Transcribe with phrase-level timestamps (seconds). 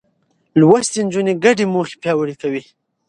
[0.59, 2.61] لوستې نجونې ګډې موخې پياوړې کوي.